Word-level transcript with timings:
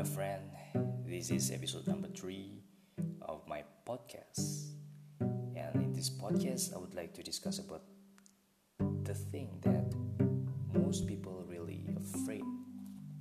my 0.00 0.06
friend. 0.06 0.50
This 1.04 1.30
is 1.30 1.50
episode 1.50 1.86
number 1.86 2.08
three 2.08 2.62
of 3.20 3.46
my 3.46 3.62
podcast. 3.86 4.70
And 5.20 5.74
in 5.74 5.92
this 5.92 6.08
podcast, 6.08 6.74
I 6.74 6.78
would 6.78 6.94
like 6.94 7.12
to 7.12 7.22
discuss 7.22 7.58
about 7.58 7.82
the 8.78 9.12
thing 9.12 9.58
that 9.60 9.92
most 10.72 11.06
people 11.06 11.44
really 11.46 11.84
afraid. 12.00 12.40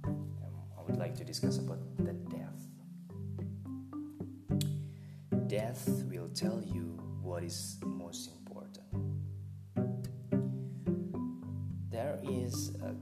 Um, 0.06 0.32
I 0.78 0.82
would 0.88 0.96
like 0.96 1.16
to 1.16 1.26
discuss 1.26 1.58
about 1.58 1.80
the 1.98 2.14
death. 2.32 2.64
Death 5.48 6.06
will 6.10 6.30
tell 6.30 6.64
you 6.64 6.98
what 7.22 7.44
is 7.44 7.76
most 7.84 8.32
important. 8.32 8.88
There 11.92 12.18
is 12.24 12.72
a 12.82 12.96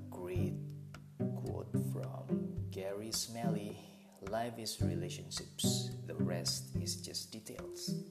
Life 4.37 4.59
is 4.59 4.77
relationships, 4.83 5.89
the 6.05 6.13
rest 6.13 6.75
is 6.79 6.97
just 6.97 7.31
details. 7.31 8.05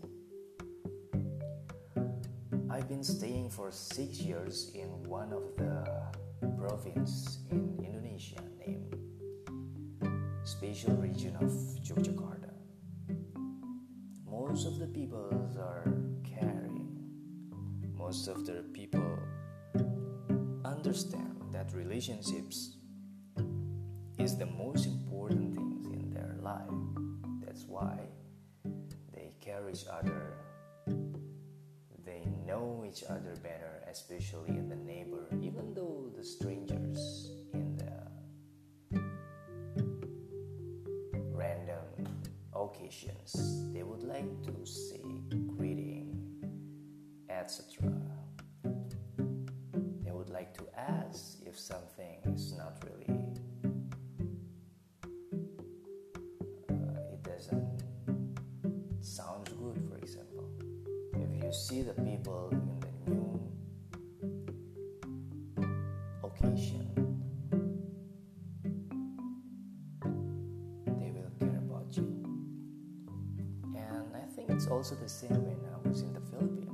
I've 2.68 2.88
been 2.88 3.04
staying 3.04 3.50
for 3.50 3.70
six 3.70 4.18
years 4.18 4.72
in 4.74 4.88
one 5.04 5.32
of 5.32 5.54
the 5.56 5.86
province 6.58 7.46
in 7.52 7.78
Indonesia 7.78 8.42
named 8.58 8.98
Special 10.42 10.96
Region 10.96 11.36
of 11.36 11.52
Yogyakarta. 11.86 12.50
Most 14.26 14.66
of 14.66 14.80
the 14.80 14.88
people 14.88 15.30
are 15.62 15.86
caring. 16.26 16.90
Most 17.94 18.26
of 18.26 18.46
the 18.46 18.66
people 18.74 19.14
understand 20.64 21.38
that 21.52 21.72
relationships 21.72 22.78
is 24.18 24.36
the 24.36 24.46
most 24.46 24.86
important 24.86 25.55
That's 27.44 27.64
why 27.66 27.98
they 29.12 29.32
care 29.40 29.68
each 29.68 29.86
other. 29.90 30.34
They 32.04 32.22
know 32.46 32.84
each 32.86 33.02
other 33.08 33.34
better, 33.42 33.82
especially 33.90 34.50
in 34.50 34.68
the 34.68 34.76
neighbor, 34.76 35.26
even 35.42 35.74
though 35.74 36.10
the 36.16 36.22
strangers 36.24 37.30
in 37.52 37.76
the 37.76 38.06
random 41.32 41.84
occasions 42.54 43.72
they 43.72 43.82
would 43.82 44.02
like 44.02 44.42
to 44.44 44.64
say 44.64 45.02
greeting, 45.56 46.16
etc. 47.28 47.90
They 50.04 50.12
would 50.12 50.30
like 50.30 50.54
to 50.58 50.64
ask 50.78 51.38
if 51.44 51.58
something 51.58 51.85
see 61.56 61.80
the 61.80 61.94
people 61.94 62.50
in 62.52 62.80
the 62.80 63.10
new 63.10 63.40
occasion, 66.22 66.86
they 70.98 71.10
will 71.12 71.30
care 71.40 71.56
about 71.56 71.96
you. 71.96 72.06
And 73.74 74.14
I 74.14 74.26
think 74.34 74.50
it's 74.50 74.66
also 74.66 74.94
the 74.96 75.08
same 75.08 75.46
when 75.46 75.56
I 75.72 75.88
was 75.88 76.02
in 76.02 76.12
the 76.12 76.20
Philippines. 76.20 76.65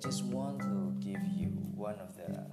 Just 0.00 0.24
want 0.24 0.58
to 0.60 0.94
give 0.98 1.20
you 1.36 1.48
one 1.74 1.96
of 2.00 2.16
the 2.16 2.46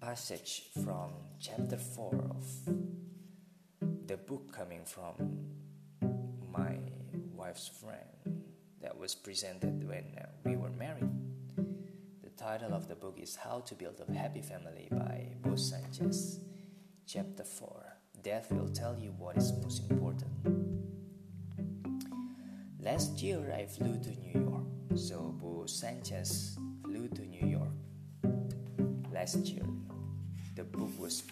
passage 0.00 0.62
from 0.82 1.10
chapter 1.38 1.76
4 1.76 2.14
of 2.30 2.46
the 4.06 4.16
book 4.16 4.50
coming 4.50 4.80
from 4.86 5.44
my 6.50 6.78
wife's 7.34 7.68
friend 7.68 8.42
that 8.80 8.96
was 8.96 9.14
presented 9.14 9.86
when 9.86 10.04
uh, 10.18 10.24
we 10.44 10.56
were 10.56 10.70
married. 10.70 11.10
The 12.22 12.30
title 12.30 12.72
of 12.72 12.88
the 12.88 12.94
book 12.94 13.18
is 13.20 13.36
How 13.36 13.60
to 13.60 13.74
Build 13.74 14.00
a 14.08 14.10
Happy 14.16 14.40
Family 14.40 14.88
by 14.90 15.34
Bo 15.42 15.56
Sanchez. 15.56 16.40
Chapter 17.06 17.44
4 17.44 17.96
Death 18.22 18.50
will 18.52 18.68
tell 18.68 18.96
you 18.98 19.10
what 19.18 19.36
is 19.36 19.52
most 19.62 19.82
important. 19.90 20.53
Last 22.84 23.22
year 23.22 23.40
I 23.56 23.64
flew 23.64 23.98
to 23.98 24.10
New 24.20 24.40
York, 24.44 24.66
so 24.94 25.34
Bo 25.40 25.64
Sanchez 25.64 26.58
flew 26.82 27.08
to 27.08 27.22
New 27.22 27.46
York. 27.46 27.72
Last 29.10 29.46
year, 29.46 29.64
the 30.54 30.64
book 30.64 30.90
was 30.98 31.22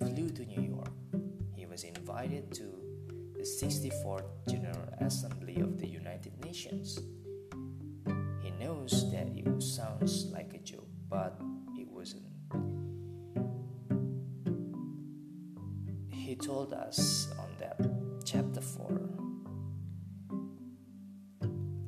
flew 0.00 0.28
to 0.28 0.44
New 0.44 0.60
York? 0.60 0.92
He 1.56 1.64
was 1.64 1.84
invited 1.84 2.52
to 2.56 2.83
the 3.44 3.66
64th 3.66 4.24
General 4.48 4.88
Assembly 5.00 5.60
of 5.60 5.78
the 5.78 5.86
United 5.86 6.32
Nations. 6.42 6.98
He 8.40 8.50
knows 8.52 9.12
that 9.12 9.26
it 9.36 9.62
sounds 9.62 10.24
like 10.32 10.54
a 10.54 10.58
joke, 10.60 10.88
but 11.10 11.38
it 11.76 11.86
wasn't. 11.86 12.24
He 16.08 16.34
told 16.36 16.72
us 16.72 17.28
on 17.38 17.50
that 17.58 17.78
chapter 18.24 18.62
4 18.62 19.10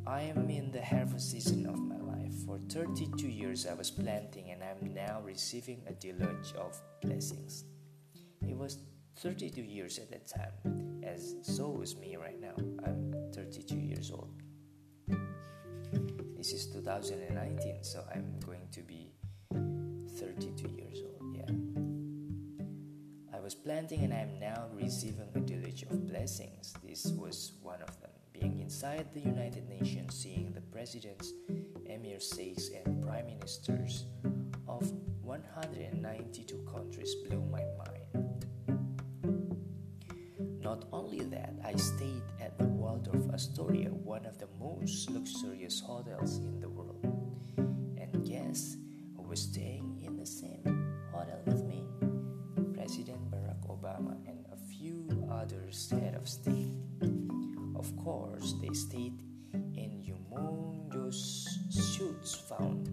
I 0.06 0.20
am 0.20 0.50
in 0.50 0.70
the 0.70 0.84
harvest 0.84 1.30
season 1.30 1.64
of 1.66 1.78
my 1.78 1.96
life. 1.96 2.34
For 2.44 2.58
32 2.68 3.28
years 3.28 3.66
I 3.66 3.72
was 3.72 3.90
planting 3.90 4.50
and 4.50 4.62
I'm 4.62 4.92
now 4.92 5.22
receiving 5.24 5.80
a 5.86 5.94
deluge 5.94 6.52
of 6.58 6.78
blessings. 7.00 7.64
It 8.46 8.58
was 8.58 8.76
32 9.16 9.62
years 9.62 9.98
at 9.98 10.10
that 10.10 10.26
time, 10.26 10.75
as 11.06 11.36
so 11.42 11.80
is 11.82 11.96
me 11.96 12.16
right 12.16 12.40
now. 12.40 12.54
I'm 12.84 13.14
32 13.32 13.76
years 13.76 14.10
old. 14.10 14.30
This 16.36 16.52
is 16.52 16.66
2019, 16.66 17.82
so 17.82 18.04
I'm 18.14 18.38
going 18.44 18.68
to 18.72 18.82
be 18.82 19.12
32 20.18 20.68
years 20.76 21.02
old. 21.02 21.34
Yeah. 21.34 21.50
I 23.36 23.40
was 23.40 23.54
planting 23.54 24.04
and 24.04 24.12
I 24.12 24.18
am 24.18 24.38
now 24.38 24.66
receiving 24.74 25.28
a 25.34 25.40
deluge 25.40 25.82
of 25.84 26.08
blessings. 26.08 26.74
This 26.84 27.06
was 27.06 27.52
one 27.62 27.82
of 27.82 28.00
them. 28.00 28.10
Being 28.32 28.60
inside 28.60 29.06
the 29.14 29.20
United 29.20 29.68
Nations, 29.68 30.14
seeing 30.14 30.52
the 30.52 30.60
presidents, 30.60 31.32
emir 31.86 32.20
sheikhs, 32.20 32.68
and 32.68 33.02
prime 33.02 33.26
ministers 33.26 34.04
of 34.68 34.92
192 35.22 36.66
countries 36.70 37.14
blew 37.26 37.40
my 37.50 37.64
mind. 37.78 37.95
Not 40.66 40.84
only 40.92 41.20
that, 41.26 41.54
I 41.64 41.76
stayed 41.76 42.24
at 42.40 42.58
the 42.58 42.64
Waldorf 42.64 43.32
Astoria, 43.32 43.90
one 43.90 44.26
of 44.26 44.36
the 44.38 44.48
most 44.58 45.08
luxurious 45.08 45.78
hotels 45.78 46.38
in 46.38 46.58
the 46.58 46.68
world. 46.68 47.06
And 47.56 48.26
guess 48.26 48.76
who 49.16 49.22
was 49.22 49.42
staying 49.42 50.02
in 50.04 50.16
the 50.16 50.26
same 50.26 50.64
hotel 51.12 51.40
with 51.46 51.62
me? 51.62 51.86
President 52.74 53.30
Barack 53.30 53.62
Obama 53.68 54.16
and 54.26 54.44
a 54.52 54.56
few 54.56 55.06
others 55.30 55.88
head 55.88 56.16
of 56.16 56.28
state. 56.28 56.74
Of 57.76 57.96
course, 57.96 58.54
they 58.60 58.74
stayed 58.74 59.22
in 59.54 60.02
humongous 60.02 61.46
suites 61.70 62.34
found 62.34 62.90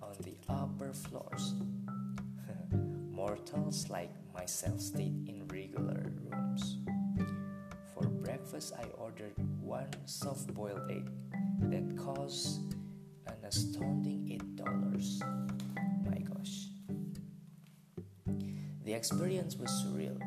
on 0.00 0.14
the 0.20 0.36
upper 0.48 0.92
floors. 0.92 1.54
Mortals 3.10 3.90
like 3.90 4.12
myself 4.32 4.80
stayed 4.80 5.28
in 5.28 5.48
regular 5.48 6.12
rooms. 6.30 6.78
Breakfast, 8.50 8.72
I 8.80 8.86
ordered 8.96 9.34
one 9.60 9.90
soft 10.06 10.54
boiled 10.54 10.90
egg, 10.90 11.10
that 11.68 11.98
cost 11.98 12.60
an 13.26 13.34
astounding 13.44 14.40
$8. 14.56 15.20
My 16.06 16.18
gosh. 16.20 16.68
The 18.84 18.94
experience 18.94 19.56
was 19.56 19.70
surreal. 19.84 20.18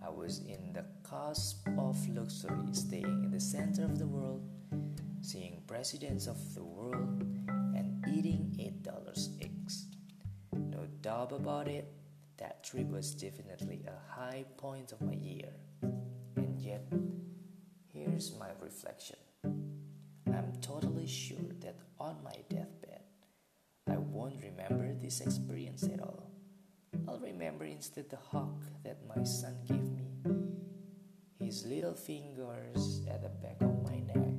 I 0.00 0.08
was 0.08 0.38
in 0.38 0.72
the 0.72 0.84
cusp 1.02 1.66
of 1.76 2.08
luxury, 2.10 2.74
staying 2.74 3.24
in 3.24 3.32
the 3.32 3.40
center 3.40 3.86
of 3.86 3.98
the 3.98 4.06
world, 4.06 4.48
seeing 5.20 5.62
presidents 5.66 6.28
of 6.28 6.54
the 6.54 6.62
world, 6.62 7.22
and 7.74 8.04
eating 8.08 8.54
$8 8.86 9.42
eggs. 9.42 9.86
No 10.52 10.86
doubt 11.00 11.32
about 11.32 11.66
it, 11.66 11.92
that 12.36 12.62
trip 12.62 12.88
was 12.88 13.12
definitely 13.12 13.84
a 13.88 14.14
high 14.14 14.44
point 14.56 14.92
of 14.92 15.02
my 15.02 15.14
year. 15.14 15.50
And 16.36 16.60
yet, 16.60 16.86
here's 18.04 18.36
my 18.38 18.48
reflection. 18.60 19.16
I'm 19.44 20.52
totally 20.60 21.06
sure 21.06 21.52
that 21.60 21.76
on 21.98 22.16
my 22.24 22.34
deathbed, 22.48 23.02
I 23.88 23.96
won't 23.96 24.42
remember 24.42 24.94
this 24.94 25.20
experience 25.20 25.84
at 25.84 26.00
all. 26.00 26.30
I'll 27.08 27.18
remember 27.18 27.64
instead 27.64 28.10
the 28.10 28.16
hug 28.16 28.62
that 28.84 28.98
my 29.06 29.22
son 29.24 29.56
gave 29.66 29.90
me, 29.92 30.08
his 31.38 31.66
little 31.66 31.94
fingers 31.94 33.02
at 33.10 33.22
the 33.22 33.28
back 33.28 33.60
of 33.60 33.82
my 33.82 34.00
neck. 34.00 34.34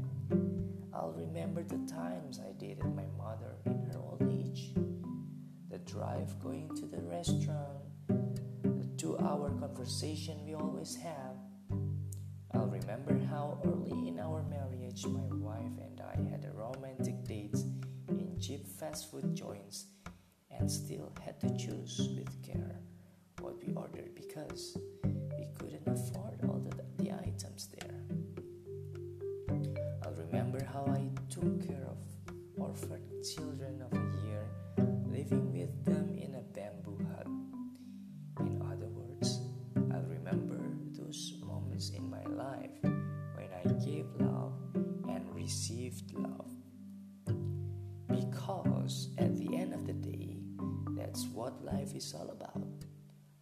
I'll 0.93 1.13
remember 1.13 1.63
the 1.63 1.85
times 1.91 2.39
I 2.39 2.53
dated 2.53 2.95
my 2.95 3.05
mother 3.17 3.55
in 3.65 3.81
her 3.91 3.99
old 3.99 4.21
age, 4.31 4.73
the 5.69 5.79
drive 5.79 6.39
going 6.41 6.69
to 6.75 6.85
the 6.85 7.01
restaurant, 7.01 7.83
the 8.07 8.87
two 8.97 9.17
hour 9.19 9.49
conversation 9.51 10.45
we 10.45 10.53
always 10.53 10.95
have. 10.95 11.35
I'll 12.53 12.67
remember 12.67 13.17
how 13.29 13.57
early 13.65 14.07
in 14.07 14.19
our 14.19 14.43
marriage 14.43 15.05
my 15.07 15.27
wife 15.37 15.77
and 15.81 16.01
I 16.01 16.15
had 16.29 16.45
a 16.45 16.51
romantic 16.51 17.23
dates 17.23 17.63
in 18.09 18.37
cheap 18.39 18.67
fast 18.67 19.09
food 19.09 19.33
joints 19.33 19.87
and 20.51 20.69
still 20.69 21.11
had 21.23 21.39
to 21.41 21.49
choose 21.57 22.09
with 22.15 22.43
care 22.43 22.79
what 23.39 23.55
we 23.65 23.73
ordered 23.73 24.13
because 24.15 24.77
we 25.03 25.47
couldn't 25.57 25.87
afford 25.87 26.39
all 26.47 26.59
the, 26.59 27.03
the 27.03 27.11
items 27.11 27.69
there. 27.79 27.99
I'll 30.03 30.13
remember 30.13 30.63
how 30.63 30.85
I 30.87 31.09
took 31.29 31.67
care 31.67 31.87
of 31.89 31.97
orphaned 32.57 33.23
children 33.35 33.81
of 33.81 33.93
a 33.93 34.27
year, 34.27 34.45
living 35.05 35.51
with 35.51 35.85
them 35.85 36.15
in 36.15 36.35
a 36.35 36.41
bamboo 36.53 36.99
hut. 37.15 37.27
Because 48.45 49.07
at 49.17 49.37
the 49.37 49.55
end 49.55 49.73
of 49.73 49.87
the 49.87 49.93
day, 49.93 50.35
that's 50.97 51.27
what 51.27 51.63
life 51.63 51.95
is 51.95 52.13
all 52.13 52.29
about. 52.29 52.67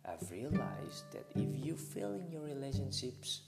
I've 0.05 0.29
realized 0.29 1.11
that 1.11 1.25
if 1.35 1.65
you 1.65 1.75
fail 1.75 2.13
in 2.13 2.31
your 2.31 2.43
relationships, 2.43 3.41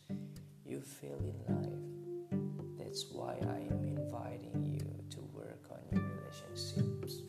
you 0.65 0.81
fail 0.81 1.19
in 1.19 1.37
life. 1.53 2.79
That's 2.79 3.05
why 3.11 3.37
I 3.43 3.71
am 3.71 3.85
inviting 3.85 4.63
you 4.63 4.87
to 5.11 5.21
work 5.31 5.69
on 5.69 5.77
your 5.91 6.01
relationships. 6.01 7.21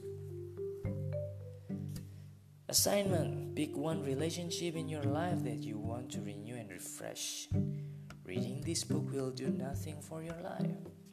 Assignment 2.70 3.55
Pick 3.55 3.77
one 3.77 4.03
relationship 4.03 4.75
in 4.75 4.88
your 4.88 5.03
life 5.03 5.44
that 5.44 5.62
you 5.62 5.77
want 5.77 6.11
to 6.12 6.23
renew 6.23 6.56
and 6.56 6.70
refresh. 6.70 7.49
Reading 8.25 8.62
this 8.62 8.85
book 8.85 9.12
will 9.12 9.31
do 9.31 9.50
nothing 9.50 10.00
for 10.00 10.23
your 10.23 10.41
life. 10.43 11.04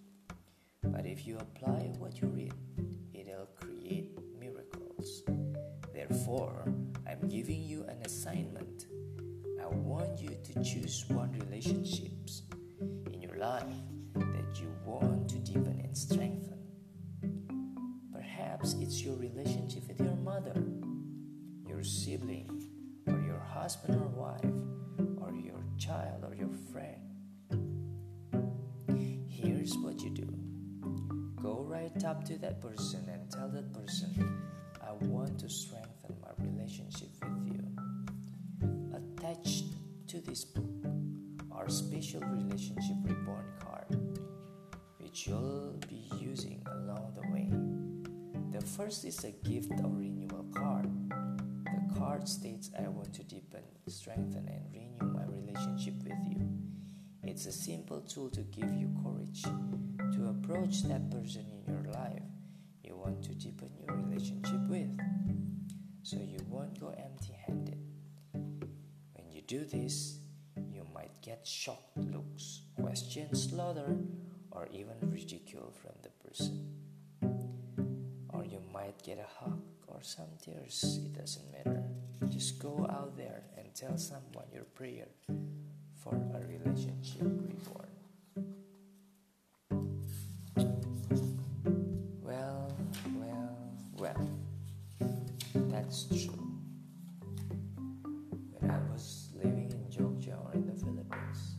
But 0.83 1.05
if 1.05 1.27
you 1.27 1.37
apply 1.37 1.93
what 1.99 2.19
you 2.19 2.27
read, 2.27 2.53
it'll 3.13 3.47
create 3.59 4.17
miracles. 4.39 5.23
Therefore, 5.93 6.63
I'm 7.07 7.27
giving 7.29 7.61
you 7.61 7.83
an 7.83 8.01
assignment. 8.03 8.87
I 9.61 9.67
want 9.67 10.19
you 10.19 10.29
to 10.29 10.63
choose 10.63 11.05
one 11.09 11.31
relationships 11.33 12.41
in 13.13 13.21
your 13.21 13.37
life 13.37 13.75
that 14.15 14.59
you 14.59 14.73
want 14.83 15.29
to 15.29 15.35
deepen 15.39 15.81
and 15.83 15.95
strengthen. 15.95 16.57
Perhaps 18.11 18.75
it's 18.79 19.03
your 19.03 19.15
relationship 19.17 19.87
with 19.87 19.99
your 19.99 20.15
mother, 20.15 20.63
your 21.67 21.83
sibling, 21.83 22.49
or 23.05 23.21
your 23.21 23.39
husband 23.39 24.01
or 24.01 24.07
wife, 24.07 25.21
or 25.21 25.31
your 25.33 25.63
child 25.77 26.23
or 26.23 26.33
your 26.33 26.51
friend. 26.71 27.10
Right 31.71 32.03
up 32.03 32.25
to 32.25 32.37
that 32.37 32.61
person 32.61 32.99
and 33.07 33.31
tell 33.31 33.47
that 33.47 33.71
person, 33.71 34.43
I 34.85 34.91
want 35.05 35.39
to 35.39 35.49
strengthen 35.49 36.17
my 36.21 36.31
relationship 36.45 37.07
with 37.21 37.47
you. 37.47 37.63
Attached 38.93 39.73
to 40.09 40.19
this 40.19 40.43
book 40.43 40.91
are 41.49 41.69
special 41.69 42.19
relationship 42.23 42.97
reborn 43.05 43.45
card, 43.61 43.85
which 44.97 45.27
you'll 45.27 45.79
be 45.87 46.03
using 46.19 46.61
along 46.69 47.13
the 47.15 47.21
way. 47.31 47.49
The 48.51 48.65
first 48.67 49.05
is 49.05 49.23
a 49.23 49.31
gift 49.31 49.71
or 49.81 49.91
renewal 49.91 50.45
card. 50.53 50.89
The 51.09 51.97
card 51.97 52.27
states, 52.27 52.69
I 52.77 52.89
want 52.89 53.13
to 53.13 53.23
deepen, 53.23 53.63
strengthen, 53.87 54.45
and 54.49 54.65
renew 54.73 55.13
my 55.13 55.23
relationship 55.23 55.93
with 56.03 56.19
you. 56.29 56.49
It's 57.23 57.45
a 57.45 57.51
simple 57.53 58.01
tool 58.01 58.29
to 58.31 58.41
give 58.41 58.73
you 58.73 58.93
courage 59.01 59.43
to 59.43 60.27
approach 60.27 60.83
that 60.83 61.09
person 61.09 61.45
life 61.93 62.23
you 62.83 62.95
want 62.95 63.23
to 63.23 63.33
deepen 63.35 63.69
your 63.79 63.95
relationship 63.95 64.61
with 64.67 64.89
so 66.03 66.17
you 66.17 66.39
won't 66.49 66.79
go 66.79 66.89
empty 66.89 67.33
handed. 67.45 67.77
When 68.33 69.29
you 69.29 69.41
do 69.41 69.65
this, 69.65 70.19
you 70.71 70.85
might 70.93 71.21
get 71.21 71.45
shocked 71.45 71.97
looks, 71.97 72.61
questions, 72.81 73.49
slaughter, 73.49 73.97
or 74.51 74.67
even 74.73 74.95
ridicule 75.01 75.71
from 75.81 75.93
the 76.01 76.09
person. 76.27 76.67
Or 78.29 78.43
you 78.43 78.61
might 78.73 79.01
get 79.03 79.19
a 79.19 79.43
hug 79.43 79.61
or 79.87 79.99
some 80.01 80.37
tears, 80.41 80.99
it 81.05 81.13
doesn't 81.13 81.51
matter. 81.51 81.83
Just 82.29 82.59
go 82.59 82.87
out 82.89 83.15
there 83.17 83.43
and 83.57 83.73
tell 83.75 83.97
someone 83.97 84.45
your 84.53 84.63
prayer 84.63 85.07
for 86.03 86.15
a 86.15 86.39
relationship 86.47 87.21
reborn. 87.21 87.90
That's 95.91 96.05
true. 96.05 96.47
When 98.53 98.71
I 98.71 98.79
was 98.93 99.27
living 99.35 99.73
in 99.73 99.83
Jogja 99.91 100.39
or 100.41 100.53
in 100.53 100.65
the 100.65 100.73
Philippines, 100.73 101.57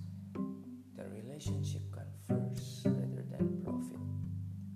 the 0.97 1.05
relationship 1.11 1.83
comes 1.93 2.17
first 2.27 2.87
rather 2.87 3.27
than 3.31 3.61
profit. 3.63 4.01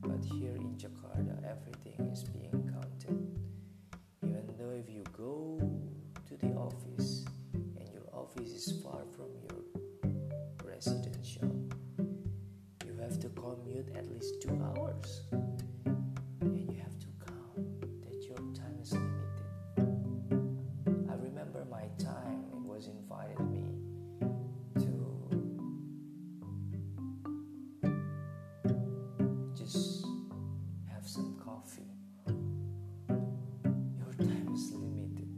But 0.03 0.23
here 0.23 0.57
in 0.57 0.77
Jakarta, 0.77 1.43
everything 1.43 2.07
is 2.13 2.25
being 2.25 2.71
counted. 2.71 3.17
Even 4.23 4.45
though 4.59 4.73
if 4.73 4.91
you 4.91 5.05
go 5.17 5.59
to 6.29 6.37
the 6.37 6.53
office 6.53 7.25
and 7.55 7.89
your 7.95 8.05
office 8.13 8.51
is 8.51 8.83
far 8.83 9.07
from 9.17 9.31
your 9.41 9.65
residential, 10.71 11.49
you 12.85 12.95
have 13.01 13.19
to 13.21 13.31
commute 13.31 13.89
at 13.97 14.07
least 14.13 14.43
two 14.43 14.53
hours. 14.63 15.23
Coffee. 31.57 31.91
Your 33.09 34.13
time 34.19 34.49
is 34.53 34.73
limited. 34.73 35.29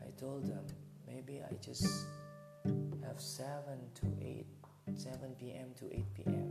I 0.00 0.10
told 0.20 0.44
them 0.46 0.66
maybe 1.06 1.40
I 1.40 1.54
just 1.62 2.06
have 3.06 3.20
7 3.20 3.48
to 3.94 4.06
8, 4.20 4.46
7 4.94 5.34
p.m. 5.38 5.68
to 5.76 5.86
8 5.86 6.14
p.m. 6.14 6.50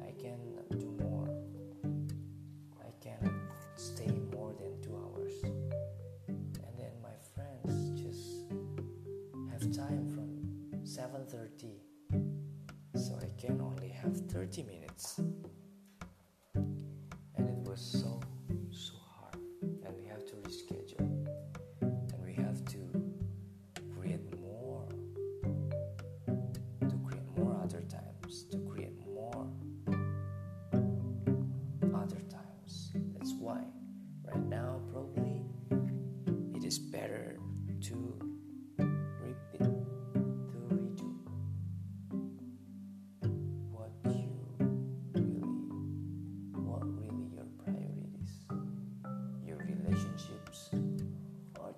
I 0.00 0.12
can 0.22 0.40
do 0.78 0.90
more. 1.02 1.28
I 2.80 2.90
cannot 3.04 3.34
stay 3.76 4.10
more 4.32 4.54
than 4.54 4.80
two 4.80 4.96
hours. 4.96 5.34
And 6.28 6.74
then 6.78 6.92
my 7.02 7.16
friends 7.34 8.00
just 8.00 8.24
have 9.50 9.64
time 9.70 10.08
from 10.14 10.30
7:30, 10.84 11.76
so 12.94 13.18
I 13.20 13.28
can 13.40 13.60
only 13.60 13.88
have 13.88 14.16
30 14.30 14.62
minutes. 14.62 15.20
Was 17.76 18.05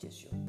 Association. 0.08 0.47